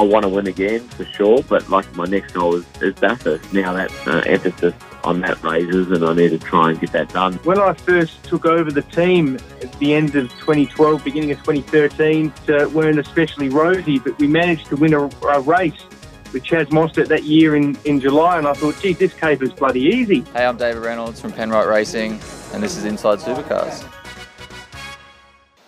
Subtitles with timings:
[0.00, 3.52] I want to win again for sure, but like my next goal is, is Bathurst.
[3.52, 4.72] Now that uh, emphasis
[5.04, 7.34] on that raises, and I need to try and get that done.
[7.44, 12.32] When I first took over the team at the end of 2012, beginning of 2013,
[12.48, 15.84] it weren't especially rosy, but we managed to win a, a race
[16.32, 19.82] with Chaz Mostert that year in, in July, and I thought, gee, this caper's bloody
[19.82, 20.22] easy.
[20.32, 22.12] Hey, I'm David Reynolds from Penrite Racing,
[22.54, 23.86] and this is Inside Supercars.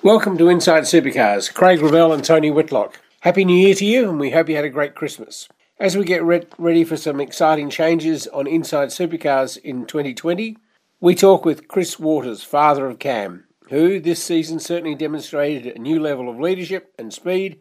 [0.02, 1.52] Welcome to Inside Supercars.
[1.52, 3.01] Craig Revell and Tony Whitlock.
[3.22, 5.48] Happy New Year to you, and we hope you had a great Christmas.
[5.78, 10.56] As we get re- ready for some exciting changes on Inside Supercars in 2020,
[11.00, 16.00] we talk with Chris Waters, father of Cam, who this season certainly demonstrated a new
[16.00, 17.60] level of leadership and speed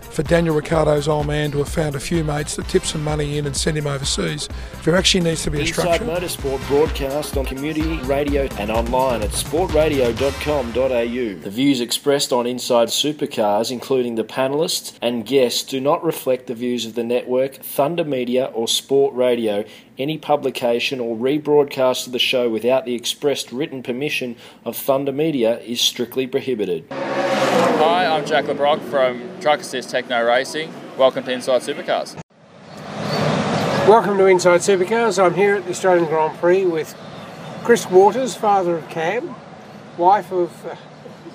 [0.11, 3.37] for Daniel Ricciardo's old man to have found a few mates that tip some money
[3.37, 4.49] in and send him overseas.
[4.83, 6.03] There actually needs to be a structure.
[6.03, 6.21] Inside.
[6.21, 11.41] Motorsport broadcast on community radio and online at sportradio.com.au.
[11.41, 16.55] The views expressed on Inside Supercars, including the panelists and guests, do not reflect the
[16.55, 19.63] views of the network, Thunder Media, or Sport Radio.
[19.97, 25.59] Any publication or rebroadcast of the show without the expressed written permission of Thunder Media
[25.59, 26.85] is strictly prohibited.
[27.63, 30.73] Hi, I'm Jack Le Brocq from Truck Assist Tekno Racing.
[30.97, 32.19] Welcome to Inside Supercars.
[33.87, 35.23] Welcome to Inside Supercars.
[35.23, 36.95] I'm here at the Australian Grand Prix with
[37.63, 39.35] Chris Waters, father of Cam,
[39.95, 40.75] wife of uh,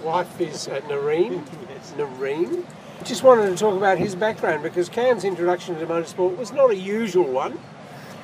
[0.03, 1.47] wife is uh, Nareen.
[1.97, 2.67] Nareen.
[3.05, 6.77] Just wanted to talk about his background because Cam's introduction to motorsport was not a
[6.77, 7.57] usual one.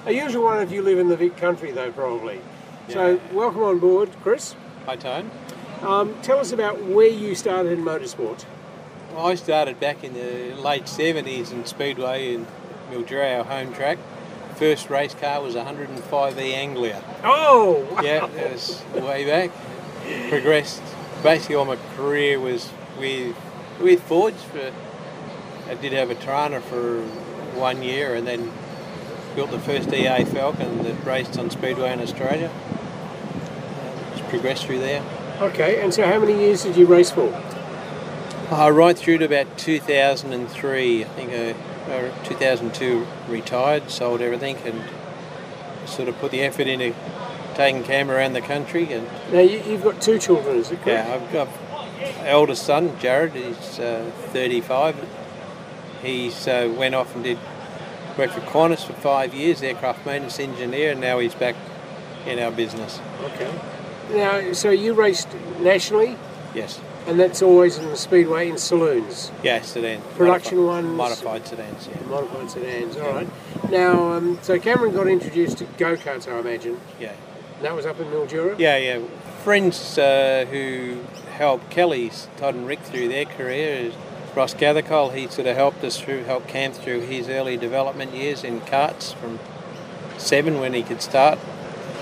[0.07, 2.41] A usual one if you live in the Vic country, though, probably.
[2.89, 4.57] So, welcome on board, Chris.
[4.87, 5.31] Hi, Tone.
[5.83, 8.45] Um, tell us about where you started in motorsport.
[9.13, 12.47] Well, I started back in the late 70s in Speedway in
[12.91, 13.99] Mildura, our home track.
[14.55, 17.03] First race car was a 105E Anglia.
[17.25, 18.01] Oh, wow.
[18.01, 19.51] Yeah, that was way back.
[20.29, 20.83] Progressed.
[21.23, 23.37] Basically, all my career was with
[23.81, 24.43] with Fords.
[24.45, 24.73] For
[25.69, 27.03] I did have a Torana for
[27.59, 28.53] one year, and then
[29.35, 32.51] built the first EA Falcon that raced on Speedway in Australia.
[32.51, 35.03] Uh, just progressed through there.
[35.43, 37.35] Okay, and so how many years did you race for?
[38.49, 44.85] Uh, right through to about 2003, I think uh, uh, 2002 retired, sold everything, and
[45.85, 46.95] sort of put the effort into
[47.55, 48.93] taking Cam around the country.
[48.93, 51.09] And Now, you, you've got two children, is it correct?
[51.09, 51.49] yeah, I've got
[52.25, 55.09] eldest son, Jared, he's uh, 35.
[56.03, 57.39] He's uh, went off and did
[58.17, 61.57] worked for Qantas for five years, aircraft maintenance engineer, and now he's back
[62.27, 63.01] in our business.
[63.25, 63.51] Okay.
[64.13, 65.29] Now, so you raced
[65.61, 66.17] nationally,
[66.55, 66.81] Yes.
[67.07, 70.01] and that's always in the speedway in saloons, Yeah, sedan.
[70.17, 70.97] Production Modified- ones.
[70.97, 72.09] Modified sedans, yeah.
[72.11, 72.97] modified sedans.
[72.99, 73.29] All right.
[73.71, 76.79] Now, um, so Cameron got introduced to go karts, I imagine.
[77.01, 77.13] Yeah.
[77.57, 78.55] And that was up in Mildura.
[78.59, 78.99] Yeah, yeah.
[79.45, 80.99] Friends uh, who
[81.37, 83.93] helped Kelly's, Todd and Rick, through their career.
[84.35, 88.45] Ross Gathercole, he sort of helped us through, helped Cam through his early development years
[88.45, 89.39] in karts from
[90.19, 91.39] seven when he could start.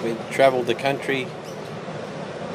[0.05, 1.27] We travelled the country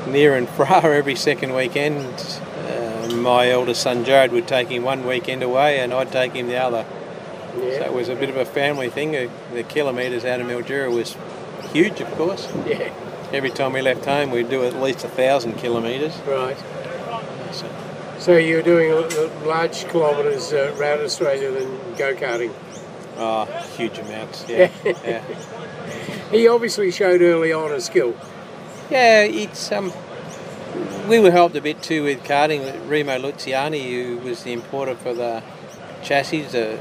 [0.08, 2.40] near and far every second weekend.
[2.68, 6.48] Uh, my eldest son Jared would take him one weekend away and I'd take him
[6.48, 6.86] the other.
[7.56, 9.14] So it was a bit of a family thing.
[9.14, 11.16] The, the kilometres out of Mildura was
[11.72, 12.48] huge, of course.
[12.66, 12.94] Yeah.
[13.32, 16.18] Every time we left home, we'd do at least a thousand kilometres.
[16.28, 16.58] Right.
[17.52, 17.70] So,
[18.20, 18.92] So you were doing
[19.46, 22.52] large kilometres uh, around Australia than go karting.
[23.18, 23.46] oh,
[23.78, 24.46] huge amounts.
[24.50, 25.24] Yeah, yeah.
[26.32, 28.14] He obviously showed early on a skill.
[28.90, 29.92] Yeah, it's um.
[31.08, 32.62] We were helped a bit too with karting.
[32.62, 35.42] with Remo Luciani, who was the importer for the
[36.04, 36.80] chassis, the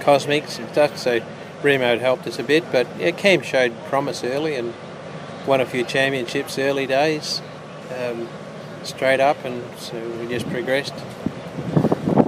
[0.00, 0.96] Kosmics and stuff.
[0.96, 1.20] So
[1.62, 4.74] Remo helped us a bit, but yeah, Cam showed promise early and
[5.46, 7.40] won a few championships early days,
[7.96, 8.28] um,
[8.82, 10.94] straight up, and so we just progressed.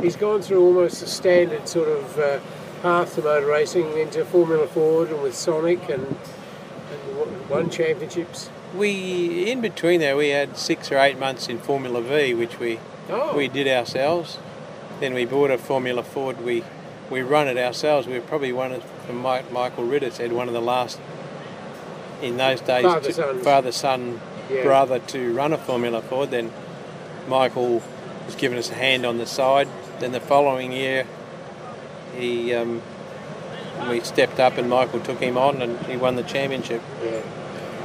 [0.03, 2.41] He's gone through almost a standard sort of uh,
[2.83, 8.51] path to motor racing into Formula Ford and with Sonic and, and won championships.
[8.75, 12.79] We in between there we had six or eight months in Formula V, which we
[13.11, 13.37] Oh.
[13.37, 14.39] we did ourselves.
[15.01, 16.41] Then we bought a Formula Ford.
[16.45, 16.63] We
[17.11, 18.07] we run it ourselves.
[18.07, 21.01] We were probably one of from Mike, Michael Ritter said one of the last
[22.23, 24.63] in those days father, to, father son Yeah.
[24.63, 26.31] brother to run a Formula Ford.
[26.31, 26.53] Then
[27.29, 27.83] Michael
[28.27, 29.67] was giving us a hand on the side.
[29.99, 31.07] Then the following year
[32.17, 32.83] he um,
[33.89, 36.83] we stepped up and Michael took him on and he won the championship.
[37.05, 37.21] Yeah.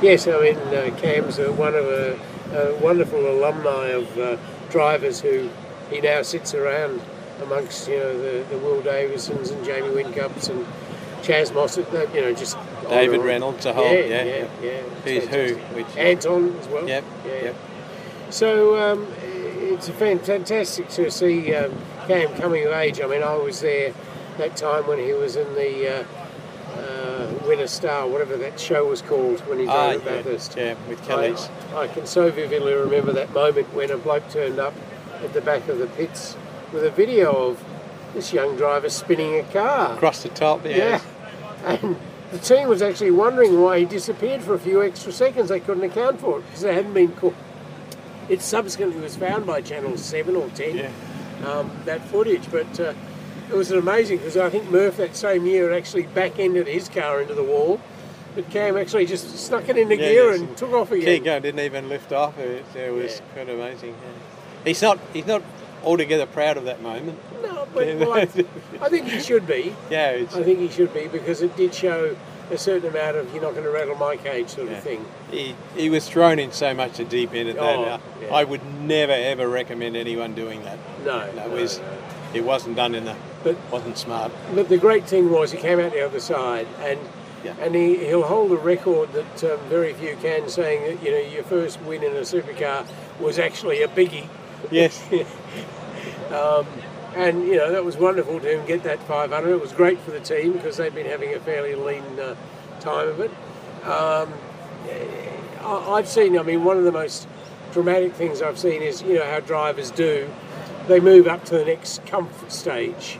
[0.01, 2.19] Yes, I mean, uh, Cam's uh, one of a,
[2.53, 4.38] a wonderful alumni of uh,
[4.69, 5.50] drivers who
[5.89, 7.01] he now sits around
[7.42, 10.65] amongst you know the, the Will Davisons and Jamie Whincups and
[11.21, 12.57] Chaz Mostert, you know, just
[12.88, 13.27] David on and on.
[13.27, 14.69] Reynolds, a whole, yeah, yeah, yeah, yeah.
[14.69, 14.81] yeah.
[15.19, 15.56] Who's who?
[15.75, 16.88] Which, Anton as well.
[16.88, 17.33] Yep, Yeah.
[17.44, 17.56] yep.
[18.30, 21.74] So um, it's fan- fantastic to see um,
[22.07, 23.01] Cam coming of age.
[23.01, 23.94] I mean, I was there
[24.38, 26.06] that time when he was in the uh,
[27.47, 30.56] Winner Star, whatever that show was called when he Ah, drove yeah, at Bathurst.
[30.57, 31.50] yeah, with Kelly's.
[31.74, 34.74] I, I can so vividly remember that moment when a bloke turned up
[35.24, 36.36] at the back of the pits
[36.74, 37.63] with a video of
[38.13, 39.94] this young driver spinning a car.
[39.95, 40.75] Across the top, yeah.
[40.77, 41.01] Yeah.
[41.65, 41.95] And
[42.31, 45.50] the team was actually wondering why he disappeared for a few extra seconds.
[45.50, 47.36] They couldn't account for it because they hadn't been caught.
[48.30, 50.89] It subsequently was found by Channel 7 or 10, Yeah.
[51.45, 52.50] um, that footage.
[52.51, 52.94] But uh,
[53.50, 57.21] it was amazing because I think Murph that same year actually back ended his car
[57.21, 57.80] into the wall.
[58.36, 61.06] But Cam actually just stuck it into Yeah, gear and took off again.
[61.06, 62.38] Keep going, didn't even lift off.
[62.38, 63.33] It, it was Yeah.
[63.45, 63.92] quite amazing.
[63.92, 64.65] yeah.
[64.65, 65.42] He's not he's not
[65.86, 67.18] altogether proud of that moment.
[67.42, 68.21] No, but well, I,
[68.81, 69.74] I think he should be.
[69.89, 72.18] Yeah, it's, I think he should be because it did show
[72.51, 75.03] a certain amount of you're not going to rattle my cage sort of thing.
[75.31, 78.01] he, he was thrown in so much the deep end at that.
[78.30, 78.33] Oh.
[78.36, 80.77] I would never ever recommend anyone doing that.
[81.06, 81.86] No, That no, was no.
[82.33, 84.31] It wasn't done in the But wasn't smart.
[84.54, 87.00] But the great thing was he came out the other side, and
[87.44, 87.54] Yeah.
[87.62, 91.19] and he, he'll hold a record that um, very few can, saying that you know
[91.19, 92.86] your first win in a supercar
[93.19, 94.27] was actually a biggie,
[94.72, 95.01] Yes.
[97.16, 99.50] and you know that was wonderful to him get that 500.
[99.50, 102.36] It was great for the team because they'd been having a fairly lean uh,
[102.80, 103.31] time of it.
[103.88, 104.33] Um,
[105.63, 106.38] I've seen.
[106.38, 107.28] I mean, one of the most
[107.71, 110.30] dramatic things I've seen is you know how drivers do.
[110.88, 113.20] They move up to the next comfort stage,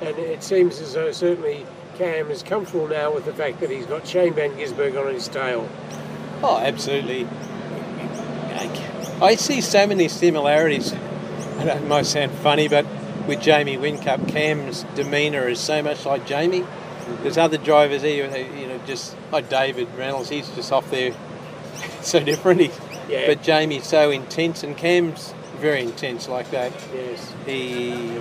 [0.00, 1.66] and it seems as though certainly
[1.96, 5.28] Cam is comfortable now with the fact that he's got Shane Van Gisbergen on his
[5.28, 5.68] tail.
[6.42, 7.28] Oh, absolutely.
[9.22, 10.92] I see so many similarities.
[10.92, 12.84] I know it might sound funny, but
[13.28, 16.66] with Jamie Whincup, Cam's demeanour is so much like Jamie.
[17.22, 18.26] There's other drivers here,
[18.56, 20.28] you know, just like David Reynolds.
[20.28, 21.14] He's just off there,
[22.00, 22.62] so different.
[22.62, 22.70] He,
[23.08, 23.28] Yeah.
[23.28, 26.72] But Jamie's so intense, and Cam's very intense like that.
[26.92, 27.32] Yes.
[27.46, 28.18] He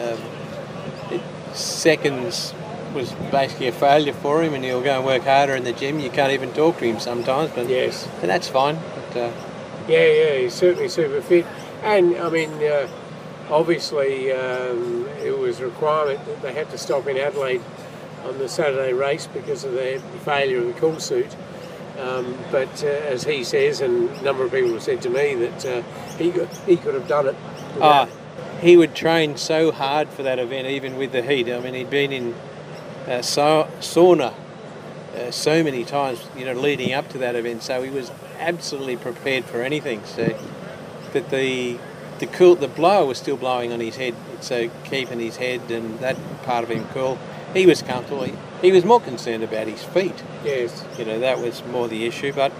[0.00, 1.20] um,
[1.52, 2.54] seconds
[2.94, 5.98] was basically a failure for him, and he'll go and work harder in the gym.
[5.98, 8.08] You can't even talk to him sometimes, but Yes.
[8.20, 8.78] and that's fine.
[8.94, 9.30] But uh,
[9.88, 11.44] Yeah, yeah, he's certainly super fit.
[11.82, 12.86] And I mean, uh,
[13.50, 17.62] obviously, um, it was a requirement that they had to stop in Adelaide
[18.24, 21.34] on the Saturday race because of the failure of the cool suit.
[21.98, 25.34] Um, but uh, as he says, and a number of people have said to me
[25.34, 25.82] that uh,
[26.16, 27.36] he could, he could have done it.
[27.80, 28.08] ah,
[28.60, 31.48] he would train so hard for that event, even with the heat.
[31.50, 32.34] I mean, he'd been in
[33.06, 34.32] uh, sa- sauna
[35.14, 37.62] uh, so many times, you know, leading up to that event.
[37.62, 40.02] So he was absolutely prepared for anything.
[40.04, 40.34] So
[41.12, 41.78] that the
[42.18, 45.98] the cool the blower was still blowing on his head, so keeping his head and
[45.98, 47.18] that part of him cool.
[47.52, 48.24] He was comfortable.
[48.24, 50.22] He, he was more concerned about his feet.
[50.44, 50.84] yes.
[50.98, 52.32] You know, that was more the issue.
[52.32, 52.52] But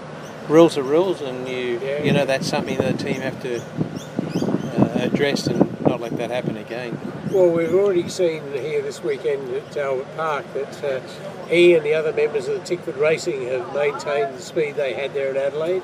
[0.47, 2.03] rules are rules, and you Yeah.
[2.03, 6.29] you know that's something that the team have to uh, address and not let that
[6.31, 6.97] happen again.
[7.31, 10.99] Well, we've already seen here this weekend at Albert Park that uh,
[11.47, 15.13] he and the other members of the Tickford Racing have maintained the speed they had
[15.13, 15.83] there in Adelaide,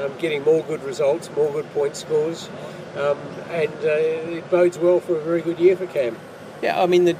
[0.00, 2.48] um, getting more good results, more good point scores,
[2.96, 3.18] um,
[3.50, 3.88] and uh,
[4.38, 6.16] it bodes well for a very good year for Cam.
[6.62, 7.16] Yeah, I mean, the,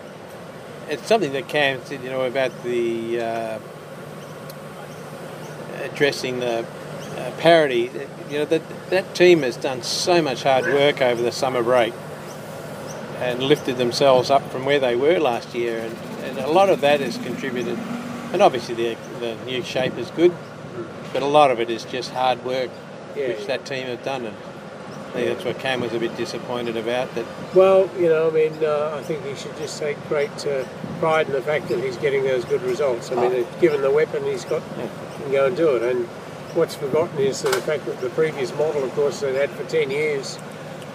[0.88, 3.59] it's something that Cam said, you know, about the uh,
[5.83, 6.67] addressing the
[7.19, 7.91] uh, parity.
[8.31, 11.93] You know, that that team has done so much hard work over the summer break
[13.19, 16.81] and lifted themselves up from where they were last year, and, and a lot of
[16.81, 17.79] that has contributed.
[18.33, 20.35] And obviously, the the new shape is good,
[21.12, 22.71] but a lot of it is just hard work,
[23.17, 23.29] Yeah.
[23.29, 24.26] which that team have done.
[24.26, 24.37] And
[25.14, 27.14] Think that's what Cam was a bit disappointed about.
[27.14, 30.64] That Well, you know, I mean, uh, I think he should just take great uh,
[30.99, 33.12] pride in the fact that he's getting those good results.
[33.12, 33.61] I mean, Oh.
[33.61, 35.83] given the weapon he's got, he can go and do it.
[35.83, 36.06] And
[36.54, 39.90] what's forgotten is the fact that the previous model, of course, they'd had for 10
[39.92, 40.38] years,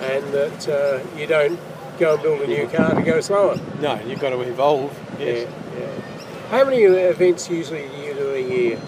[0.02, 1.58] and that uh, you don't
[1.98, 3.58] go and build a new car to go slower.
[3.80, 4.98] no, you've got to evolve.
[5.18, 5.48] Yes.
[5.78, 6.02] Yeah, yeah.
[6.50, 8.80] How many events usually do you do a year?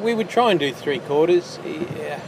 [0.00, 1.58] We would try and do three quarters.
[1.64, 2.20] Yeah.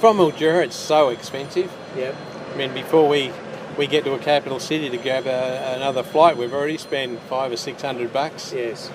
[0.00, 1.72] From Mildura, it's so expensive.
[1.96, 2.14] Yeah,
[2.52, 3.30] I mean, before we,
[3.78, 7.52] we get to a capital city to grab a, another flight, we've already spent five
[7.52, 8.52] or six hundred bucks.
[8.52, 8.90] yes.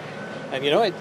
[0.51, 0.93] And you know, it,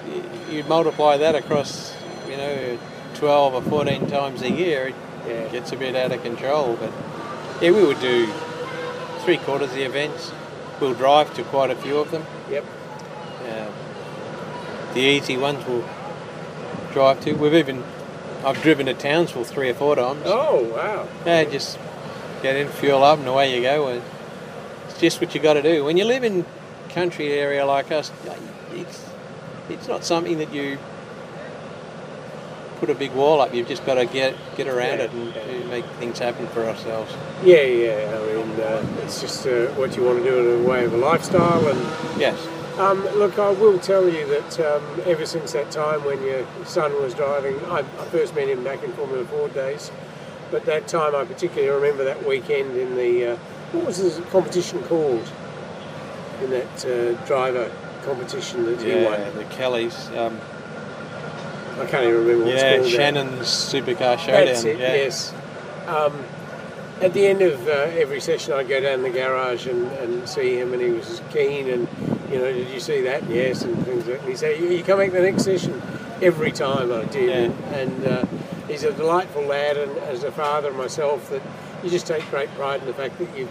[0.51, 1.95] you multiply that across,
[2.29, 2.79] you know,
[3.15, 4.95] 12 or 14 times a year, it
[5.27, 5.49] Yeah.
[5.49, 6.77] gets a bit out of control.
[6.79, 6.93] But
[7.63, 8.29] yeah, we would do
[9.21, 10.33] three quarters of the events.
[10.81, 12.25] We'll drive to quite a few of them.
[12.51, 12.65] Yep.
[13.49, 13.69] Uh,
[14.95, 15.85] the easy ones we'll
[16.93, 17.33] drive to.
[17.33, 17.83] We've even,
[18.45, 20.23] I've driven to Townsville three or four times.
[20.25, 21.09] Oh, wow.
[21.27, 21.79] Yeah, just
[22.43, 23.89] get in, fuel up, and away you go.
[23.89, 24.03] And
[24.89, 25.85] it's just what you got to do.
[25.85, 26.45] When you live in
[26.91, 28.11] country area like us,
[28.73, 29.05] it's
[29.69, 30.79] it's not something that you
[32.81, 33.53] put a big wall up.
[33.53, 35.67] You've just got to get get around Yeah, it and yeah.
[35.69, 37.13] make things happen for ourselves.
[37.45, 38.17] Yeah, yeah.
[38.19, 40.95] I mean, uh, it's just uh, what you want to do in a way of
[40.95, 41.67] a lifestyle.
[41.69, 42.39] And Yes.
[42.79, 46.93] Um, look, I will tell you that um, ever since that time when your son
[47.03, 49.91] was driving, I, I first met him back in Formula Ford days.
[50.51, 53.37] But that time, I particularly remember that weekend in the uh,
[53.73, 55.31] what was the competition called?
[56.43, 57.71] In that uh, driver
[58.05, 59.37] competition that he Yeah, won.
[59.37, 60.09] the Kellys.
[60.17, 60.39] Um,
[61.79, 62.93] I can't even remember what yeah, it's called.
[62.93, 62.99] now.
[62.99, 64.45] Shannon's Supercar Showdown.
[64.47, 64.95] That's it, yeah.
[64.95, 65.35] yes.
[65.87, 66.25] Um,
[67.01, 70.59] at the end of uh, every session, I'd go down the garage and, and see
[70.59, 71.69] him, and he was keen.
[71.69, 71.89] And
[72.31, 73.29] you know, did you see that?
[73.29, 74.21] Yes, and things like.
[74.21, 75.81] And he said, "You, you come back the next session."
[76.21, 77.77] Every time I did, Yeah.
[77.79, 78.25] and uh,
[78.67, 79.77] he's a delightful lad.
[79.77, 81.43] And as a father myself, that
[81.85, 83.47] you just take great pride in the fact that your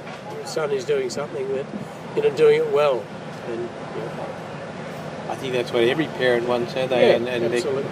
[0.45, 1.65] son is doing something that
[2.15, 3.05] you know doing it well.
[3.47, 4.25] And you know,
[5.29, 7.09] I think that's what every parent wants, don't they?
[7.09, 7.85] yeah, and and absolutely.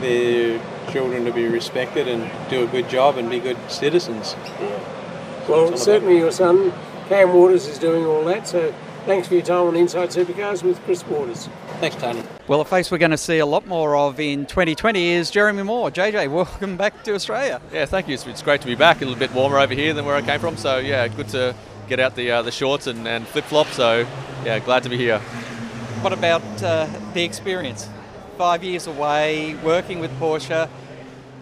[0.00, 4.34] their children to be respected and do a good job and be good citizens.
[5.48, 6.72] Well, certainly your son,
[7.08, 8.48] Cam Waters, is doing all that.
[8.48, 8.74] So
[9.10, 11.48] thanks for your time on Inside Supercars with Chris Waters.
[11.80, 12.22] Thanks, Tony.
[12.46, 15.66] Well, a face we're going to see a lot more of in 2020 is Jeromy
[15.66, 15.90] Moore.
[15.90, 17.60] JJ, welcome back to Australia.
[17.72, 18.14] Yeah, thank you.
[18.14, 18.98] It's, it's great to be back.
[18.98, 20.56] A little bit warmer over here than where I came from.
[20.56, 21.56] So yeah, good to
[21.88, 23.66] get out the uh, the shorts and, and flip flop.
[23.72, 24.06] So
[24.44, 25.18] yeah, glad to be here.
[26.02, 27.88] What about uh, the experience?
[28.38, 30.68] Five years away, working with Porsche,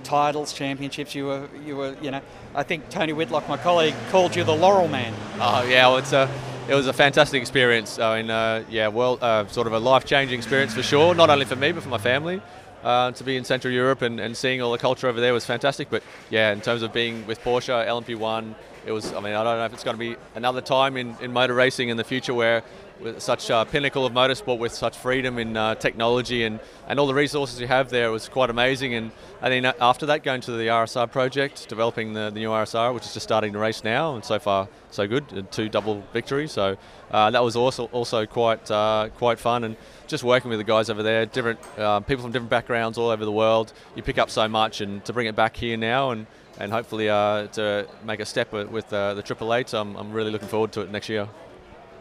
[0.04, 1.14] titles, championships.
[1.14, 2.22] You were, you were, you know.
[2.54, 5.12] I think Tony Whitlock, my colleague, called you the Laurel Man.
[5.38, 6.30] Oh yeah, well it's a
[6.68, 7.98] it was a fantastic experience.
[7.98, 11.14] I mean, uh, yeah, well, uh, sort of a life changing experience for sure.
[11.14, 12.42] Not only for me but for my family.
[12.84, 15.44] Uh, to be in Central Europe and, and seeing all the culture over there was
[15.44, 15.90] fantastic.
[15.90, 18.54] But yeah, in terms of being with Porsche, LMP1,
[18.87, 19.12] it was.
[19.12, 21.54] I mean, I don't know if it's going to be another time in, in motor
[21.54, 22.62] racing in the future where
[23.00, 27.07] with such a pinnacle of motorsport with such freedom in uh, technology and, and all
[27.07, 28.95] the resources you have there was quite amazing.
[28.95, 32.95] And I think after that, going to the RSR project, developing the, the new RSR,
[32.95, 36.52] which is just starting to race now, and so far so good, two double victories.
[36.52, 36.76] So
[37.11, 39.76] uh, that was also also quite uh, quite fun and
[40.07, 43.25] just working with the guys over there, different uh, people from different backgrounds all over
[43.25, 43.73] the world.
[43.95, 46.26] You pick up so much, and to bring it back here now and.
[46.61, 50.33] And hopefully uh, to make a step with, uh, the Triple Eight, I'm, I'm really
[50.33, 51.28] looking forward to it next year.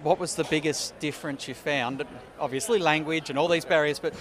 [0.03, 2.05] What was the biggest difference you found?
[2.39, 4.13] Obviously, language and all these barriers, but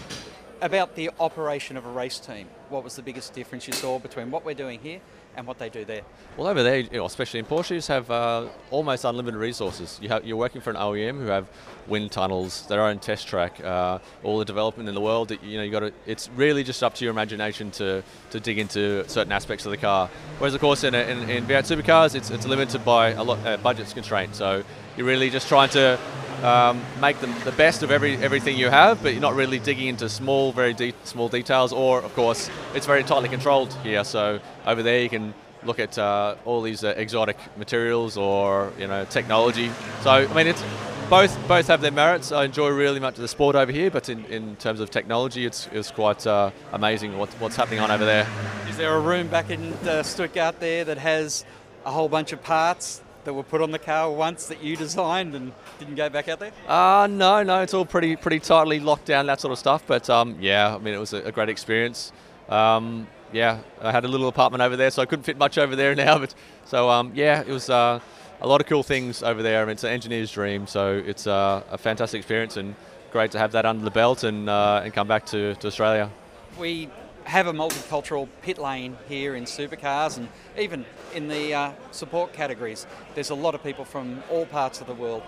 [0.63, 2.49] about the operation of a race team.
[2.71, 5.01] What was the biggest difference you saw between what we're doing here
[5.37, 6.03] and what they do there?
[6.37, 9.99] Well, over there, you know, especially in Porsche, Porsches, have uh, almost unlimited resources.
[10.03, 11.49] You you're working for an OEM who have
[11.87, 15.29] wind tunnels, their own test track, uh, all the development in the world.
[15.29, 15.93] That, you know, you got.
[16.07, 19.77] It's really just up to your imagination to, to dig into certain aspects of the
[19.77, 20.09] car.
[20.39, 23.57] Whereas, of course, in, in, in V8 supercars, it's, it's limited by a lot uh,
[23.59, 24.35] budget's constraint.
[24.35, 24.63] So
[24.97, 25.99] you're really just trying to
[26.43, 29.89] um, make them the best of every everything you have, but you're not really digging
[29.89, 31.73] into small, very de- small details.
[31.73, 34.05] Or, of course, it's very tightly controlled here.
[34.05, 38.87] So over there, you can look at uh, all these uh, exotic materials or you
[38.87, 39.71] know technology.
[40.03, 40.63] So I mean, it's
[41.11, 42.33] both both have their merits.
[42.33, 45.69] I enjoy really much the sport over here, but in, in terms of technology, it's
[45.73, 48.27] it's quite uh, amazing what, what's happening on over there.
[48.69, 51.45] Is there a room back in uh, Stuttgart there that has
[51.85, 55.35] a whole bunch of parts that were put on the car once that you designed
[55.35, 56.53] and didn't go back out there?
[56.67, 59.85] Uh, no, no, it's all pretty pretty tightly locked down, that sort of stuff.
[59.87, 62.13] But um, yeah, I mean, it was a, a great experience.
[62.49, 65.77] Um, yeah, I had a little apartment over there, so I couldn't fit much over
[65.77, 66.19] there now.
[66.19, 68.01] But so um, yeah, it was uh,
[68.41, 69.63] a lot of cool things over there.
[69.63, 72.75] I mean, it's an engineer's dream, so it's uh, a fantastic experience and
[73.13, 76.11] great to have that under the belt and uh, and come back to, to Australia.
[76.59, 76.89] We
[77.27, 82.87] have a multicultural pit lane here in supercars and even in the uh, support categories.
[83.15, 85.23] There's a lot of people from all parts of the world.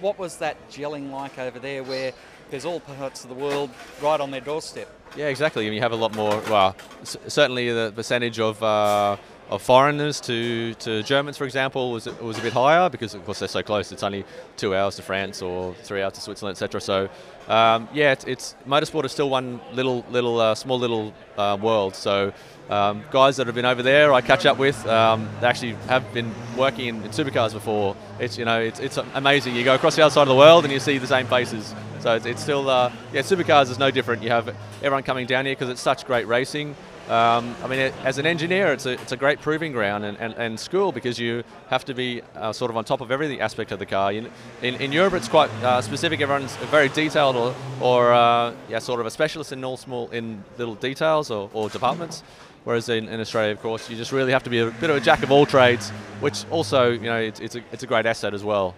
[0.00, 2.12] What was that gelling like over there where
[2.50, 4.88] there's all parts of the world right on their doorstep?
[5.16, 5.66] Yeah, exactly.
[5.66, 6.40] I mean, you have a lot more.
[6.48, 9.16] Well, certainly the percentage of uh,
[9.50, 13.38] of foreigners to, to Germans, for example, was was a bit higher because of course
[13.40, 13.92] they're so close.
[13.92, 14.24] It's only
[14.56, 16.80] two hours to France or three hours to Switzerland, etc.
[16.80, 17.08] So,
[17.48, 21.94] um, yeah, it's, it's motorsport is still one little little uh, small little uh, world.
[21.94, 22.32] So.
[22.70, 24.86] Um, guys that have been over there, I catch up with.
[24.86, 27.94] Um, they actually have been working in, in supercars before.
[28.18, 29.54] It's you know it's, it's amazing.
[29.54, 31.74] You go across the other side of the world and you see the same faces.
[32.00, 34.22] So it's, it's still uh, yeah, supercars is no different.
[34.22, 36.74] You have everyone coming down here because it's such great racing.
[37.08, 40.16] Um, I mean, it, as an engineer, it's a, it's a great proving ground and,
[40.18, 43.38] and, and school because you have to be uh, sort of on top of every
[43.42, 44.10] aspect of the car.
[44.10, 44.30] In,
[44.62, 46.22] in Europe, it's quite uh, specific.
[46.22, 50.42] Everyone's very detailed or, or uh, yeah, sort of a specialist in all small in
[50.56, 52.22] little details or, or departments.
[52.64, 54.96] Whereas in, in Australia, of course, you just really have to be a bit of
[54.96, 58.06] a jack of all trades, which also, you know, it's, it's, a, it's a great
[58.06, 58.74] asset as well.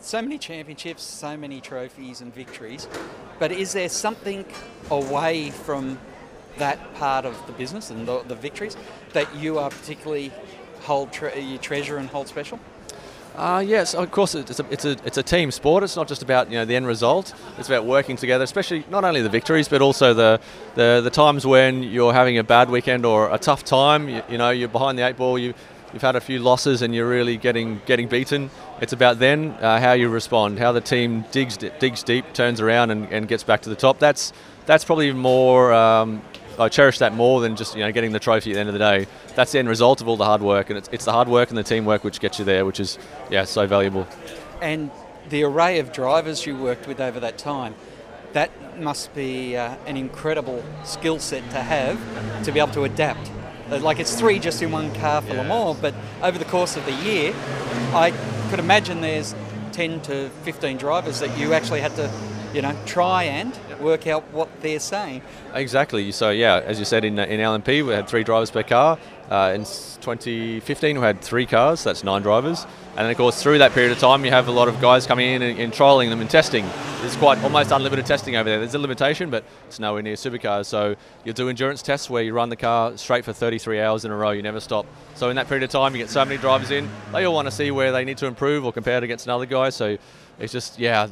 [0.00, 2.88] So many championships, so many trophies and victories,
[3.38, 4.44] but is there something
[4.90, 5.98] away from
[6.58, 8.76] that part of the business and the, the victories
[9.12, 10.32] that you are particularly
[10.80, 12.58] hold tre- you treasure and hold special?
[13.38, 14.34] Uh, yes, of course.
[14.34, 15.84] It's a, it's a it's a team sport.
[15.84, 17.34] It's not just about you know the end result.
[17.56, 20.40] It's about working together, especially not only the victories, but also the
[20.74, 24.08] the, the times when you're having a bad weekend or a tough time.
[24.08, 25.38] You, you know, you're behind the eight ball.
[25.38, 25.54] You
[25.92, 28.50] you've had a few losses and you're really getting getting beaten.
[28.80, 32.90] It's about then uh, how you respond, how the team digs digs deep, turns around
[32.90, 34.00] and, and gets back to the top.
[34.00, 34.32] That's
[34.66, 36.22] that's probably more um,
[36.58, 38.72] I cherish that more than just you know getting the trophy at the end of
[38.72, 39.06] the day.
[39.34, 41.50] That's the end result of all the hard work, and it's, it's the hard work
[41.50, 42.98] and the teamwork which gets you there, which is
[43.30, 44.06] yeah so valuable.
[44.60, 44.90] And
[45.28, 47.74] the array of drivers you worked with over that time,
[48.32, 51.98] that must be uh, an incredible skill set to have
[52.44, 53.30] to be able to adapt.
[53.70, 55.42] Uh, like it's three just in one car for yeah.
[55.42, 57.34] Le Mans, but over the course of the year,
[57.92, 58.12] I
[58.50, 59.34] could imagine there's
[59.72, 62.10] 10 to 15 drivers that you actually had to
[62.54, 65.22] you know, try and work out what they're saying.
[65.54, 66.12] Exactly.
[66.12, 68.98] So yeah, as you said in in LMP, we had three drivers per car.
[69.30, 71.84] Uh, in 2015, we had three cars.
[71.84, 72.66] That's nine drivers.
[72.98, 75.06] And then, of course, through that period of time, you have a lot of guys
[75.06, 76.66] coming in and, and trialing them and testing.
[77.00, 78.58] There's quite almost unlimited testing over there.
[78.58, 80.64] There's a limitation, but it's nowhere near supercars.
[80.66, 84.10] So you'll do endurance tests where you run the car straight for 33 hours in
[84.10, 84.30] a row.
[84.30, 84.86] You never stop.
[85.14, 86.88] So in that period of time, you get so many drivers in.
[87.12, 89.46] They all want to see where they need to improve or compare it against another
[89.46, 89.68] guy.
[89.68, 89.98] So
[90.40, 91.06] it's just yeah,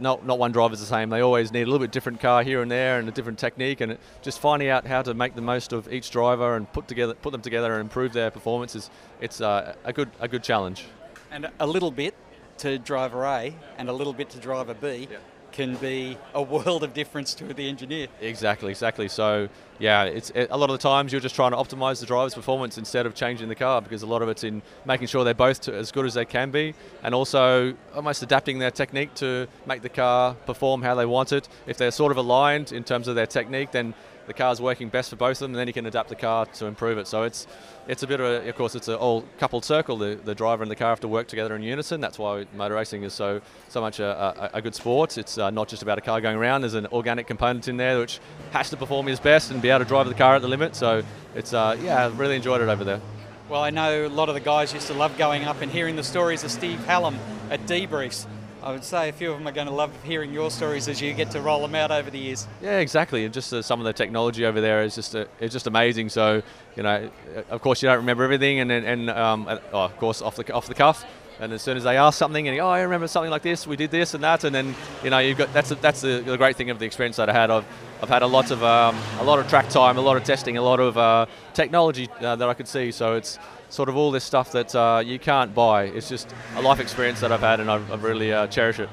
[0.00, 1.10] not not one driver's the same.
[1.10, 3.80] They always need a little bit different car here and there and a different technique,
[3.80, 7.14] and just finding out how to make the most of each driver and put together
[7.14, 10.84] put them together and improve their performance is it's uh, a good a good challenge.
[11.30, 12.14] And a little bit
[12.58, 15.08] to driver A and a little bit to driver B.
[15.10, 15.18] Yeah
[15.56, 18.08] can be a world of difference to the engineer.
[18.20, 19.08] Exactly, exactly.
[19.08, 19.48] So
[19.78, 22.34] yeah, it's it, a lot of the times you're just trying to optimize the driver's
[22.34, 25.34] performance instead of changing the car because a lot of it's in making sure they're
[25.34, 29.80] both as good as they can be and also almost adapting their technique to make
[29.80, 31.48] the car perform how they want it.
[31.66, 33.94] If they're sort of aligned in terms of their technique, then
[34.26, 36.46] the car's working best for both of them, and then you can adapt the car
[36.46, 37.06] to improve it.
[37.06, 37.46] So it's
[37.88, 39.96] it's a bit of a, of course, it's a all coupled circle.
[39.96, 42.00] The, the driver and the car have to work together in unison.
[42.00, 45.18] That's why motor racing is so so much a, a, a good sport.
[45.18, 46.62] It's uh, not just about a car going around.
[46.62, 49.84] There's an organic component in there which has to perform his best and be able
[49.84, 50.74] to drive the car at the limit.
[50.74, 51.02] So
[51.34, 53.00] it's uh, yeah, I really enjoyed it over there.
[53.48, 55.94] Well, I know a lot of the guys used to love going up and hearing
[55.94, 57.16] the stories of Steve Hallam
[57.48, 58.26] at debriefs.
[58.62, 61.00] I would say a few of them are going to love hearing your stories as
[61.00, 62.46] you get to roll them out over the years.
[62.60, 63.24] Yeah, exactly.
[63.24, 66.08] And just uh, some of the technology over there is just uh, it's just amazing.
[66.08, 66.42] So
[66.74, 70.22] you know, uh, of course you don't remember everything, and and um, oh, of course
[70.22, 71.04] off the off the cuff.
[71.38, 73.76] And as soon as they ask something, and oh, I remember something like this, we
[73.76, 76.38] did this and that, and then you know you've got that's a, that's the, the
[76.38, 77.50] great thing of the experience that I had.
[77.50, 77.66] I've,
[78.02, 80.56] I've had a lot of um, a lot of track time, a lot of testing,
[80.56, 82.90] a lot of uh, technology uh, that I could see.
[82.90, 85.84] So it's sort of all this stuff that uh, you can't buy.
[85.84, 88.88] It's just a life experience that I've had, and I've, I've really uh, cherished it.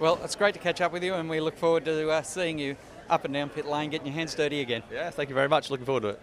[0.00, 2.58] Well, it's great to catch up with you, and we look forward to uh, seeing
[2.58, 2.76] you
[3.08, 4.82] up and down pit lane, getting your hands dirty again.
[4.92, 5.70] Yeah, thank you very much.
[5.70, 6.20] Looking forward to it.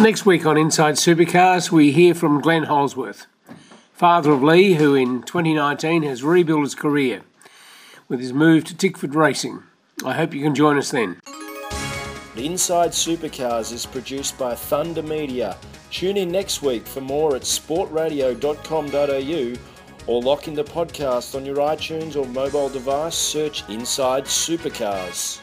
[0.00, 3.26] Next week on Inside Supercars, we hear from Glenn Holdsworth,
[3.92, 7.22] father of Lee, who in 2019 has rebuilt his career
[8.08, 9.62] with his move to Tickford Racing.
[10.04, 11.20] I hope you can join us then.
[12.36, 15.56] Inside Supercars is produced by Thunder Media
[15.94, 21.58] Tune in next week for more at sportradio.com.au or lock in the podcast on your
[21.58, 23.14] iTunes or mobile device.
[23.14, 25.38] Search Inside Supercars.